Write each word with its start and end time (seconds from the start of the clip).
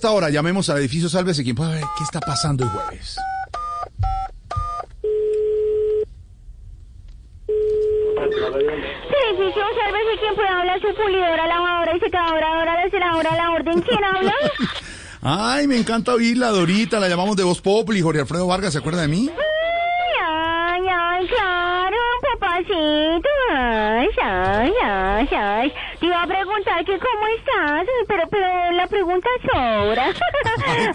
Esta 0.00 0.12
hora 0.12 0.30
llamemos 0.30 0.70
al 0.70 0.78
edificio 0.78 1.10
Sálvese 1.10 1.44
quien 1.44 1.54
pueda 1.54 1.72
ver 1.72 1.84
qué 1.98 2.04
está 2.04 2.20
pasando 2.20 2.64
el 2.64 2.70
jueves. 2.70 3.18
Edificio, 8.16 9.62
sálvese 9.78 10.20
quien 10.20 10.34
pueda 10.36 10.58
hablar 10.58 10.80
su 10.80 10.94
pulidora, 10.94 11.46
lavadora 11.46 11.94
y 11.94 12.00
secadora, 12.00 12.48
ahora 12.48 12.82
deseladora, 12.82 13.36
la 13.36 13.50
orden. 13.50 13.82
¿Quién 13.82 14.02
habla? 14.02 14.32
Ay, 15.20 15.66
me 15.66 15.76
encanta 15.76 16.14
oírla, 16.14 16.48
Dorita. 16.48 16.98
La 16.98 17.06
llamamos 17.06 17.36
de 17.36 17.44
Voz 17.44 17.60
Populi. 17.60 18.00
Jorge 18.00 18.22
Alfredo 18.22 18.46
Vargas, 18.46 18.72
¿se 18.72 18.78
acuerda 18.78 19.02
de 19.02 19.08
mí? 19.08 19.28
Ay, 20.26 20.82
ay, 20.88 21.26
claro, 21.26 21.98
papacito. 22.40 23.28
Ay, 23.52 24.08
ay, 24.22 24.72
ay, 24.82 25.28
ay. 25.30 25.72
Te 26.00 26.06
iba 26.06 26.22
a 26.22 26.26
preguntar 26.26 26.82
que 26.86 26.98
cómo 26.98 27.26
estás, 27.36 27.86
pero, 28.08 28.22
pero 28.30 28.72
la 28.72 28.86
pregunta 28.86 29.28
sobra. 29.42 30.06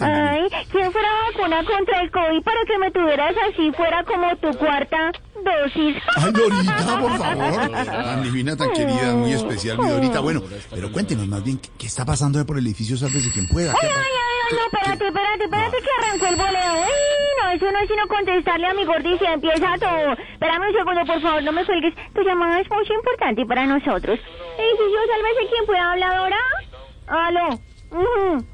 Ay, 0.00 0.48
¿quién 0.72 0.90
fuera 0.90 1.08
vacuna 1.30 1.64
contra 1.64 2.00
el 2.00 2.10
COVID 2.10 2.42
para 2.42 2.64
que 2.64 2.76
me 2.76 2.90
tuvieras 2.90 3.36
así 3.48 3.70
fuera 3.70 4.02
como 4.02 4.36
tu 4.38 4.50
cuarta 4.58 5.12
dosis? 5.44 5.96
Ay, 6.16 6.32
Dorita, 6.32 6.98
por 6.98 7.18
favor. 7.18 7.70
Tan 7.70 8.22
divina, 8.24 8.56
tan 8.56 8.72
querida, 8.72 9.12
muy 9.12 9.32
especial, 9.32 9.78
mi 9.78 9.88
Dorita. 9.88 10.18
Bueno, 10.18 10.42
pero 10.74 10.90
cuéntenos 10.90 11.28
más 11.28 11.44
bien, 11.44 11.60
¿qué, 11.78 11.86
está 11.86 12.04
pasando 12.04 12.44
por 12.44 12.58
el 12.58 12.66
edificio 12.66 12.96
Sálvese 12.96 13.30
quien 13.32 13.46
pueda? 13.46 13.70
Ay, 13.70 13.78
¿Qué 13.82 13.86
ay, 13.86 13.92
ay, 13.94 14.48
ay, 14.50 14.56
no, 14.58 14.64
espérate, 14.66 15.06
espérate, 15.06 15.44
espérate 15.44 15.76
que 15.76 16.04
arrancó 16.04 16.26
el 16.26 16.36
boleo. 16.36 16.82
Ay, 16.82 17.26
no, 17.44 17.50
eso 17.52 17.70
no 17.70 17.78
es 17.78 17.88
sino 17.88 18.08
contestarle 18.08 18.66
a 18.66 18.74
mi 18.74 18.84
gordi 18.84 19.16
y 19.20 19.24
empieza 19.24 19.78
todo. 19.78 20.12
Espérame 20.32 20.66
un 20.66 20.72
segundo, 20.72 21.04
por 21.06 21.20
favor, 21.20 21.42
no 21.44 21.52
me 21.52 21.64
cuelgues. 21.64 21.94
Tu 22.12 22.22
llamada 22.22 22.60
es 22.60 22.68
muy 22.68 22.84
importante 22.90 23.46
para 23.46 23.66
nosotros. 23.66 24.18
Edificio, 25.16 25.36
sálvese 25.36 25.50
quien 25.50 25.66
pueda 25.66 25.92
hablar 25.92 26.14
ahora. 26.14 26.36
Aló. 27.06 27.48
Ujú. 27.90 28.44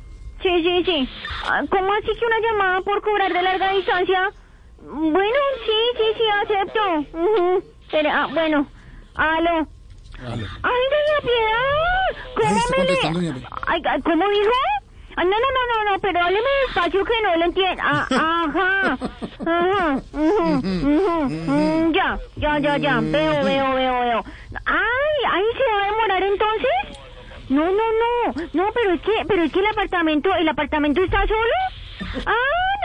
Sí, 0.43 0.63
sí, 0.63 0.85
sí. 0.85 1.09
Ah, 1.47 1.63
¿Cómo 1.71 1.93
así 1.95 2.09
que 2.19 2.27
una 2.27 2.41
llamada 2.41 2.81
por 2.83 3.01
cobrar 3.03 3.33
de 3.33 3.43
larga 3.43 3.73
distancia? 3.73 4.31
Bueno, 4.79 5.39
sí, 5.65 5.73
sí, 5.97 6.05
sí, 6.17 6.25
acepto. 6.43 7.19
Ujú. 7.19 7.65
Pero, 7.91 8.11
ah, 8.13 8.27
bueno. 8.33 8.67
Aló. 9.15 9.67
¡Ay, 10.19 10.83
doña 10.93 11.21
Piedad! 11.23 12.23
¿Cómo 12.37 12.61
me 12.77 12.85
le... 12.85 13.47
ay, 13.67 14.03
¿Cómo 14.03 14.29
dijo? 14.29 14.51
Ah, 15.17 15.25
no, 15.25 15.31
no, 15.31 15.37
no, 15.37 15.85
no, 15.85 15.91
no, 15.93 15.99
pero 16.01 16.21
hábleme 16.21 16.49
despacio 16.67 17.05
que 17.05 17.23
no 17.23 17.37
le 17.37 17.45
entiendo. 17.45 17.83
Ah, 17.85 18.07
ajá. 18.11 18.99
Ajá. 19.47 20.01
ujú, 20.13 20.59
ujú, 20.59 21.29
mm, 21.29 21.93
ya, 21.93 22.19
ya, 22.37 22.59
ya, 22.59 22.77
ya. 22.79 23.01
Veo, 23.01 23.45
veo, 23.45 23.75
veo, 23.75 24.01
veo. 24.01 24.25
Ay, 24.65 25.19
ahí 25.31 25.45
se 25.57 25.73
va 25.75 25.83
a 25.83 25.87
demorar 25.87 26.23
entonces. 26.23 26.99
No, 27.51 27.65
no, 27.67 27.71
no. 27.73 28.35
No, 28.55 28.71
pero 28.73 28.93
es 28.95 29.01
que, 29.03 29.13
pero 29.29 29.43
es 29.43 29.53
que 29.53 29.61
el 29.61 29.67
apartamento, 29.67 30.35
¿el 30.35 30.49
apartamento 30.49 31.03
está 31.03 31.27
solo? 31.27 32.25
Ah, 32.27 32.35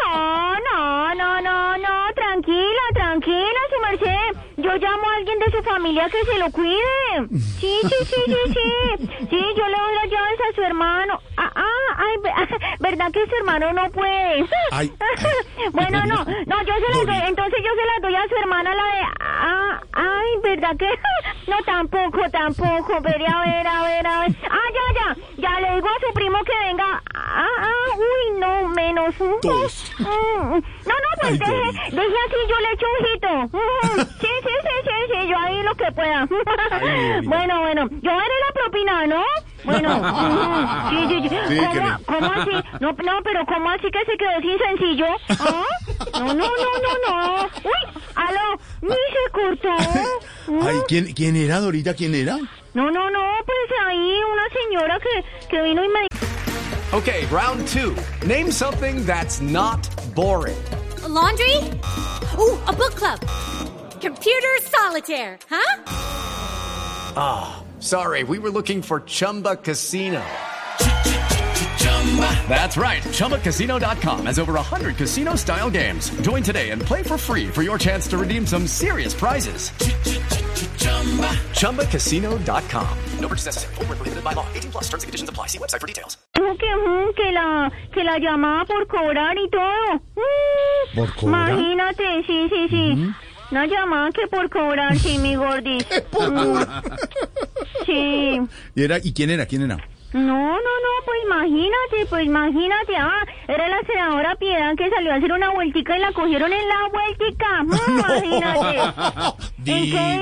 no, 0.06 0.60
no, 0.60 1.16
no, 1.16 1.42
no, 1.42 1.78
no. 1.78 2.14
Tranquila, 2.14 2.82
tranquila, 2.94 3.60
su 3.74 3.82
merced. 3.82 4.40
Yo 4.58 4.76
llamo 4.76 5.10
a 5.10 5.16
alguien 5.16 5.40
de 5.40 5.52
su 5.52 5.64
familia 5.64 6.10
que 6.10 6.26
se 6.26 6.40
lo 6.40 6.52
cuide. 6.52 7.28
Sí, 7.60 7.80
sí, 7.84 7.96
sí, 8.06 8.22
sí, 8.26 8.54
sí. 8.54 9.08
Sí, 9.30 9.46
yo 9.56 9.68
le 9.68 9.78
doy 9.78 9.96
las 9.96 10.10
llaves 10.12 10.40
a 10.52 10.56
su 10.56 10.62
hermano. 10.64 11.20
Ah, 11.58 11.64
ah, 11.64 11.98
ay, 12.06 12.18
ve- 12.24 12.58
¿verdad 12.80 13.12
que 13.12 13.26
su 13.28 13.36
hermano 13.36 13.74
no 13.74 13.90
puede? 13.92 14.46
Ay, 14.72 14.94
bueno, 15.74 16.00
no, 16.06 16.24
no, 16.24 16.64
yo 16.64 16.74
se 16.76 16.98
las 16.98 17.06
doy, 17.06 17.28
entonces 17.28 17.60
yo 17.64 17.72
se 17.76 17.86
las 17.86 18.02
doy 18.02 18.16
a 18.16 18.28
su 18.28 18.36
hermana 18.36 18.76
la 18.76 18.84
de... 18.84 19.02
Ah, 19.20 19.82
ay, 19.94 20.30
¿verdad 20.44 20.76
que? 20.78 20.90
No, 21.48 21.56
tampoco, 21.64 22.30
tampoco, 22.30 23.00
pero 23.02 23.26
a 23.26 23.46
ver, 23.46 23.66
a 23.68 23.82
ver, 23.84 24.06
a 24.06 24.20
ver. 24.20 24.36
Ah, 24.52 24.68
ya, 24.74 24.94
ya, 25.00 25.16
ya 25.38 25.60
le 25.62 25.76
digo 25.76 25.88
a 25.88 26.06
su 26.06 26.14
primo 26.14 26.38
que 26.44 26.52
venga. 26.66 27.02
Ah, 27.16 27.48
ah, 27.60 27.98
uy, 27.98 28.38
no, 28.38 28.68
menos. 28.68 29.18
un 29.22 29.40
Dos. 29.42 29.94
Mm, 29.98 30.06
No, 30.52 30.60
no, 30.60 31.10
pues 31.22 31.32
Ay, 31.32 31.38
deje, 31.38 31.96
deje 31.96 32.16
así, 32.26 32.36
yo 32.50 32.60
le 32.60 32.72
echo 32.74 32.86
ojito. 33.00 33.58
Mm, 33.58 34.02
Sí, 34.20 34.28
sí, 34.44 34.54
sí, 34.62 34.76
sí, 34.84 35.14
sí, 35.22 35.28
yo 35.30 35.38
ahí 35.40 35.64
lo 35.64 35.74
que 35.76 35.90
pueda. 35.94 36.26
Dorita. 36.26 37.22
Bueno, 37.24 37.62
bueno, 37.62 37.88
yo 38.02 38.12
haré 38.12 38.34
la 38.46 38.54
propina, 38.54 39.08
¿no? 39.08 39.24
Bueno, 39.68 40.90
sí, 40.90 40.98
sí, 41.10 41.30
sí. 41.30 41.36
Sí, 41.50 41.58
¿Cómo, 41.58 41.98
¿Cómo 42.06 42.32
así? 42.32 42.52
No, 42.80 42.92
no, 42.94 43.22
pero 43.22 43.46
¿cómo 43.46 43.70
así 43.70 43.92
que 43.92 44.00
se 44.06 44.18
quedó 44.18 44.40
sin 44.42 44.58
sencillo? 44.58 45.08
¿Ah? 45.30 45.66
No, 46.14 46.34
no, 46.34 46.34
no, 46.34 46.72
no, 46.86 46.92
no. 47.06 47.44
Uy, 47.44 48.02
aló, 48.16 48.58
ni 48.82 48.96
se 48.96 49.32
cortó. 49.34 49.76
Ay, 50.68 50.78
¿quién, 50.88 51.14
¿quién 51.14 51.36
era, 51.36 51.60
Dorita? 51.60 51.94
¿Quién 51.94 52.16
era? 52.16 52.38
No, 52.74 52.90
no, 52.92 53.10
no, 53.12 53.20
pues 53.46 53.80
ahí 53.88 54.20
una 54.32 54.48
señora 54.50 55.00
que, 55.00 55.48
que 55.50 55.62
vino 55.64 55.84
y 55.84 55.90
me 55.90 56.08
Okay, 56.94 57.26
round 57.26 57.68
two. 57.68 57.94
Name 58.26 58.50
something 58.50 59.06
that's 59.06 59.42
not 59.42 59.90
boring. 60.16 60.56
A 61.04 61.10
laundry? 61.10 61.58
Ooh, 62.40 62.58
a 62.68 62.72
book 62.72 62.96
club. 62.96 63.20
Computer 64.00 64.62
solitaire, 64.72 65.38
huh? 65.50 65.82
Sorry, 67.80 68.24
we 68.24 68.40
were 68.40 68.50
looking 68.50 68.82
for 68.82 69.02
Chumba 69.02 69.58
Casino. 69.58 70.24
That's 72.50 72.78
right. 72.78 73.04
ChumbaCasino.com 73.04 74.26
has 74.26 74.40
over 74.40 74.54
100 74.54 74.96
casino 74.98 75.36
style 75.36 75.70
games. 75.70 76.10
Join 76.22 76.42
today 76.42 76.72
and 76.72 76.82
play 76.82 77.04
for 77.04 77.18
free 77.18 77.48
for 77.48 77.62
your 77.64 77.78
chance 77.78 78.08
to 78.08 78.18
redeem 78.18 78.48
some 78.48 78.66
serious 78.66 79.14
prizes. 79.14 79.70
ChumbaCasino.com. 81.54 82.98
No 83.20 83.28
purchase 83.28 83.46
necessary. 83.46 83.76
Void 83.76 83.88
where 83.90 83.96
prohibited 83.98 84.24
by 84.24 84.34
law. 84.34 84.48
18 84.56 84.72
plus 84.72 84.86
terms 84.86 85.04
and 85.04 85.10
conditions 85.10 85.30
apply. 85.30 85.48
See 85.48 85.60
website 85.60 85.82
for 85.82 85.88
details. 85.88 86.18
dijo 86.36 86.58
que, 86.58 86.76
mm, 86.76 87.14
que 87.16 87.32
la 87.32 87.72
que 87.94 88.04
la 88.04 88.18
llamaba 88.20 88.66
por 88.66 88.88
cobrar 88.88 89.38
y 89.38 89.50
todo. 89.50 90.02
Mm, 90.16 90.96
¿Por 90.96 91.16
cobrar? 91.16 91.52
Imagínate, 91.52 92.24
sí, 92.26 92.48
sí, 92.50 92.68
sí. 92.70 93.14
Una 93.52 93.66
llamada 93.66 94.12
que 94.12 94.28
por 94.28 94.50
cobrar, 94.50 94.98
sí, 95.00 95.18
mi 95.20 95.36
gordis. 95.36 95.86
Mm, 97.92 98.48
sí. 98.48 98.58
¿Y, 98.76 98.84
era, 98.84 98.98
¿Y 99.04 99.14
quién 99.14 99.30
era? 99.30 99.46
¿Quién 99.46 99.64
era? 99.64 99.78
No, 100.14 100.22
no, 100.24 100.56
no, 100.56 100.92
pues 101.06 101.18
imagínate, 101.26 102.06
pues 102.10 102.26
imagínate. 102.26 102.96
Ah, 102.98 103.26
era 103.48 103.68
la 103.68 103.80
senadora 103.86 104.36
Piedad 104.36 104.74
que 104.78 104.90
salió 104.90 105.12
a 105.12 105.16
hacer 105.16 105.32
una 105.34 105.50
vueltica 105.52 105.98
y 105.98 106.00
la 106.00 106.12
cogieron 106.14 106.52
en 106.54 106.68
la 106.68 106.88
vueltica. 106.90 107.64
Mm, 107.64 107.74
Imagínate. 108.00 108.80
¿En 109.66 109.92
qué 109.92 110.20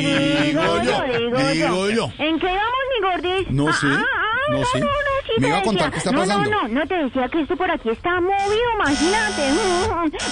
Digo 0.00 0.82
yo, 0.82 1.02
digo 1.18 1.38
yo, 1.52 1.52
digo 1.52 1.90
yo. 1.90 2.12
¿En 2.18 2.38
qué 2.38 2.46
íbamos, 2.46 2.80
mi 2.94 3.00
gordis? 3.10 3.50
No 3.50 3.68
Ah, 3.68 3.72
sé, 3.72 3.86
ah, 3.90 4.04
ah, 4.06 4.52
no 4.52 4.64
sé. 4.64 4.80
no, 4.80 4.86
sí 5.26 5.32
Me 5.38 5.40
te 5.42 5.48
iba 5.48 5.58
a 5.58 5.62
contar 5.62 5.90
decía. 5.90 5.90
qué 5.90 5.98
está 5.98 6.12
No, 6.12 6.20
pasando. 6.20 6.50
No, 6.50 6.62
no, 6.62 6.68
no 6.68 6.86
te 6.86 6.94
decía 6.94 7.28
que 7.28 7.40
esto 7.42 7.56
por 7.56 7.70
aquí 7.70 7.88
está 7.90 8.20
movido, 8.20 8.72
imagínate. 8.76 9.50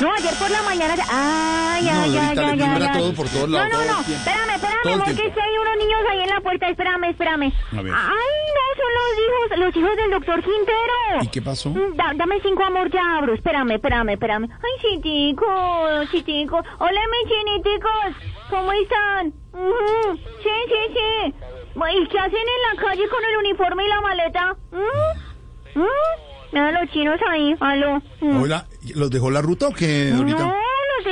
No, 0.01 0.13
ayer 0.15 0.35
por 0.39 0.51
la 0.51 0.63
mañana. 0.63 0.95
Ay, 1.11 1.85
No, 1.85 2.01
ay, 2.03 2.11
Dorita, 2.11 2.31
ay, 2.31 2.37
le 2.37 2.43
ay, 2.45 2.59
tiembla 2.59 2.93
ay. 2.93 2.99
todo 2.99 3.13
por 3.15 3.29
todos 3.29 3.49
lados, 3.51 3.69
No, 3.73 3.79
no, 3.79 3.85
todo 3.85 3.97
no. 3.99 4.05
tiempo. 4.05 4.13
Espérame, 4.31 4.55
espérame, 4.55 4.83
Todo 4.83 4.93
el 4.95 5.01
amor, 5.01 5.07
que 5.09 5.15
tiempo. 5.15 5.35
si 5.35 5.41
hay 5.49 5.58
niños 5.79 6.01
ahí 6.11 6.21
en 6.21 6.29
la 6.31 6.41
puerta. 6.41 6.69
Espérame, 6.69 7.05
espérame. 7.11 7.53
A 7.77 7.83
ver. 7.83 7.93
Ay, 7.95 8.39
no, 8.57 8.65
son 8.81 8.93
los 8.99 9.13
hijos, 9.25 9.59
los 9.59 9.77
hijos 9.77 9.97
del 9.97 10.11
doctor 10.11 10.43
Quintero. 10.43 11.23
¿Y 11.23 11.29
qué 11.29 11.43
pasó? 11.43 11.71
Mm, 11.71 11.97
da- 11.97 12.13
dame 12.15 12.41
cinco, 12.43 12.65
amor, 12.65 12.91
ya 12.91 13.17
abro. 13.19 13.35
Espérame, 13.35 13.73
espérame, 13.73 14.11
espérame. 14.11 14.49
Ay, 14.51 14.81
chitico, 14.83 15.47
chitico. 16.11 16.57
Hola, 16.79 17.01
mis 17.13 17.33
chiniticos. 17.33 18.17
¿Cómo 18.51 18.73
están? 18.73 19.29
Ujú. 19.53 20.17
Sí, 20.43 20.51
sí, 20.69 20.95
sí. 20.95 21.35
¿Y 21.75 22.09
qué 22.09 22.19
hacen 22.19 22.35
en 22.35 22.77
la 22.77 22.83
calle 22.83 23.09
con 23.09 23.25
el 23.25 23.37
uniforme 23.39 23.85
y 23.85 23.89
la 23.89 24.01
maleta? 24.01 24.57
¿Mm? 24.73 25.79
¿Mm? 25.81 25.85
Mira 26.53 26.73
los 26.73 26.91
chinos 26.91 27.21
ahí. 27.29 27.55
Aló. 27.61 28.03
Mm. 28.21 28.43
Hola, 28.43 28.67
¿los 28.95 29.11
dejó 29.11 29.31
la 29.31 29.43
ruta 29.43 29.69
o 29.69 29.73
qué, 29.73 30.11
Dorita? 30.11 30.39
No, 30.41 30.55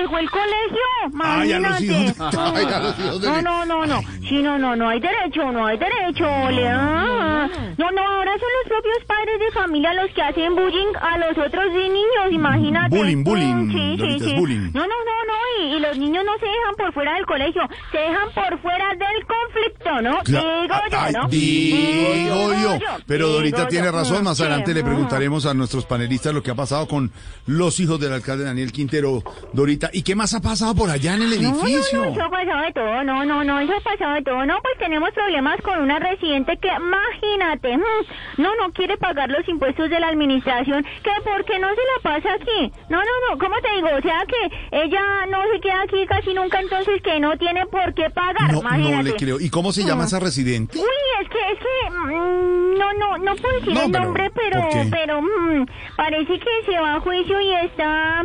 dejó 0.01 0.19
el 0.19 0.31
colegio. 0.31 1.21
Ay, 1.23 1.53
a 1.53 1.59
los 1.61 1.81
Imagínate. 1.81 1.85
hijos 2.13 2.31
de- 2.33 2.39
ay, 2.59 2.65
a 2.73 2.79
los 2.81 2.99
hijos 2.99 3.21
de- 3.23 3.29
No, 3.29 3.43
no, 3.43 3.67
no, 3.67 3.87
no. 3.87 4.01
Sí, 4.29 4.43
no, 4.43 4.59
no, 4.59 4.77
no 4.77 4.89
hay 4.89 5.01
derecho, 5.01 5.51
no 5.53 5.67
hay 5.67 5.79
derecho, 5.79 6.25
Ole. 6.25 6.69
Ah. 6.69 7.49
No, 7.79 7.91
no, 7.91 8.03
ahora 8.03 8.33
son 8.33 8.49
los 8.63 8.69
propios 8.69 8.99
padres 9.07 9.39
de 9.41 9.51
familia 9.53 9.95
los 9.95 10.11
que 10.15 10.23
hacen 10.23 10.55
bullying 10.57 10.93
a 11.01 11.19
los 11.19 11.39
otros 11.39 11.73
niños, 11.73 12.33
imagínate. 12.33 12.97
Bullying, 12.97 13.23
bullying, 13.25 13.71
Sí, 13.71 13.97
sí, 13.99 14.21
sí. 14.21 14.35
bullying. 14.37 14.71
No, 14.73 14.81
no, 14.81 14.87
no, 14.87 15.17
no, 15.27 15.65
y, 15.69 15.77
y 15.77 15.81
los 15.81 15.97
niños 15.99 16.25
no 16.25 16.33
se 16.39 16.47
dejan 16.47 16.75
por 16.77 16.93
fuera 16.93 17.15
del 17.15 17.27
colegio, 17.27 17.63
se 17.93 17.99
dejan 17.99 18.29
por 18.35 18.61
fuera 18.61 18.89
del 18.91 19.27
conflicto, 19.27 20.03
¿no? 20.03 20.23
Digo 20.25 20.41
yo, 20.67 20.99
Ay, 20.99 21.13
¿no? 21.13 21.29
digo 21.29 22.53
yo. 22.79 22.79
Pero 23.07 23.27
digo 23.27 23.37
Dorita 23.39 23.63
yo. 23.63 23.69
tiene 23.69 23.91
razón. 23.91 24.25
Más 24.25 24.41
adelante 24.41 24.75
le 24.75 24.83
preguntaremos 24.83 25.47
a 25.47 25.55
nuestros 25.55 25.85
panelistas 25.87 26.33
lo 26.35 26.43
que 26.43 26.51
ha 26.51 26.55
pasado 26.55 26.87
con 26.89 27.11
los 27.47 27.79
hijos 27.81 28.01
del 28.01 28.13
alcalde 28.13 28.45
Daniel 28.45 28.73
Quintero, 28.73 29.23
Dorita. 29.53 29.86
¿Y 29.93 30.03
qué 30.03 30.15
más 30.15 30.35
ha 30.35 30.41
pasado 30.41 30.75
por 30.75 30.91
allá 30.91 31.15
en 31.15 31.23
el 31.23 31.33
edificio? 31.33 31.99
No, 31.99 32.05
no, 32.05 32.11
no, 32.11 32.13
eso 32.13 32.25
ha 32.25 32.31
pasado 32.31 32.63
de 32.63 32.73
todo, 32.73 33.05
no, 33.05 33.25
no, 33.25 33.45
no, 33.45 33.61
eso 33.61 33.73
ha 33.77 33.81
pasado 33.81 34.15
de 34.15 34.23
todo, 34.23 34.47
no, 34.47 34.59
pues 34.63 34.79
tenemos 34.79 35.11
problemas 35.13 35.61
con 35.63 35.81
una 35.81 35.99
residente 35.99 36.57
que, 36.59 36.69
imagínate, 36.69 37.77
mm, 37.77 38.43
no, 38.43 38.55
no 38.57 38.73
quiere 38.73 38.97
pagar 38.97 39.29
los 39.31 39.47
impuestos 39.49 39.89
de 39.91 40.01
la 40.01 40.09
administración, 40.09 40.85
que 41.03 41.11
porque 41.25 41.59
no 41.59 41.69
se 41.71 41.81
la 41.81 42.03
pasa 42.11 42.35
aquí, 42.35 42.73
no, 42.89 42.99
no, 42.99 43.31
no, 43.31 43.39
¿cómo 43.39 43.55
te 43.63 43.73
digo? 43.77 43.89
O 43.97 44.03
sea 44.03 44.25
que 44.27 44.77
ella 44.85 45.27
no 45.31 45.39
se 45.53 45.61
queda 45.61 45.83
aquí 45.83 46.07
casi 46.07 46.35
nunca, 46.35 46.61
entonces 46.61 47.03
que 47.03 47.19
no 47.21 47.37
tiene 47.39 47.67
por 47.67 47.95
qué 47.95 48.11
pagar, 48.11 48.53
No, 48.53 48.63
no 48.63 48.69
imagínate. 48.69 49.11
le 49.11 49.17
creo. 49.17 49.41
¿Y 49.41 49.51
cómo 49.51 49.73
se 49.73 49.85
llama 49.85 50.05
esa 50.05 50.19
residente? 50.21 50.79
Uy, 50.79 50.85
es 51.23 51.29
que, 51.29 51.39
es 51.53 51.59
que, 51.59 51.91
mm, 51.91 52.79
no, 52.79 52.93
no, 52.95 53.19
no 53.19 53.37
puedo 53.37 53.55
decir 53.61 53.75
No, 53.75 53.83
el 53.85 53.93
pero, 53.93 54.05
nombre, 54.05 54.31
pero, 54.35 54.69
pero, 54.91 55.23
mm, 55.23 55.67
parece 55.97 56.39
que 56.39 56.51
se 56.73 56.79
va 56.79 56.97
a 56.97 57.01
juicio 57.01 57.41
y 57.41 57.53
está 57.55 58.25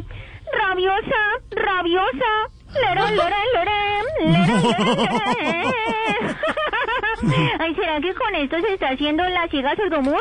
rabiosa, 0.53 1.21
Lere, 1.91 3.01
lere, 3.11 3.35
lere, 3.53 3.77
lere, 4.23 4.47
lere. 4.95 5.75
Ay, 7.59 7.75
¿será 7.75 7.99
que 7.99 8.13
con 8.13 8.35
esto 8.35 8.61
se 8.61 8.73
está 8.73 8.89
haciendo 8.89 9.27
la 9.27 9.47
ciega 9.49 9.75
sordomuda? 9.75 10.17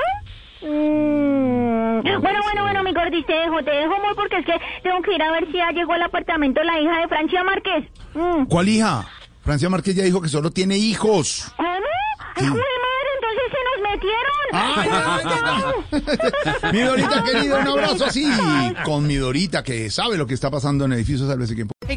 Mm. 0.63 2.03
Bueno, 2.03 2.41
bueno, 2.43 2.63
bueno, 2.63 2.83
mi 2.83 2.93
gordis, 2.93 3.25
te 3.25 3.35
dejo, 3.35 3.63
te 3.63 3.71
dejo 3.71 3.99
muy 4.05 4.15
porque 4.15 4.39
es 4.39 4.47
que 4.47 4.61
tengo 4.83 5.01
que 5.03 5.15
ir 5.15 5.23
a 5.23 5.31
ver 5.33 5.47
si 5.47 5.53
ya 5.53 5.71
llegó 5.71 5.93
al 5.93 6.03
apartamento 6.03 6.63
la 6.63 6.81
hija 6.81 7.01
de 7.01 7.09
Francia 7.09 7.45
Márquez. 7.45 7.85
Mm. 8.15 8.45
¿Cuál 8.47 8.69
hija? 8.69 9.07
Francia 9.43 9.69
Márquez 9.71 9.95
ya 9.95 10.03
dijo 10.03 10.21
que 10.21 10.29
solo 10.29 10.51
tiene 10.51 10.77
hijos. 10.77 11.53
¿Cómo? 11.57 11.69
Ay, 11.69 12.47
joder, 12.47 12.57
madre, 12.57 13.11
entonces 13.15 13.45
se 13.53 13.59
nos 13.65 13.93
metieron. 13.93 14.40
Ay, 14.53 14.89
ay, 14.91 15.25
ay. 15.45 16.73
mi 16.73 16.81
Dorita 16.81 17.25
querida, 17.25 17.59
un 17.61 17.69
abrazo 17.69 18.07
así. 18.07 18.31
Con 18.85 19.07
mi 19.07 19.17
Dorita 19.17 19.63
que 19.63 19.91
sabe 19.91 20.17
lo 20.17 20.27
que 20.27 20.35
está 20.35 20.51
pasando 20.51 20.85
en 20.85 20.93
el 20.93 20.99
edificio 20.99 21.27
Sálvese 21.27 21.55
quien 21.55 21.69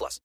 plus. 0.00 0.18